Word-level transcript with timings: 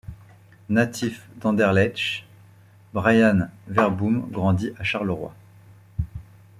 Natif 0.69 1.27
d'Anderlecht, 1.37 2.25
Bryan 2.91 3.49
Verboom 3.69 4.27
grandit 4.31 4.71
à 4.79 4.83
Charleroi. 4.83 5.31